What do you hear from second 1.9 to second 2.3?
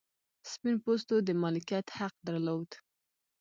حق